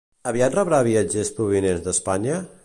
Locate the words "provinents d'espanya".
1.41-2.41